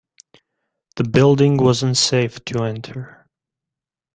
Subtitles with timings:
[0.95, 3.27] The building was unsafe to enter.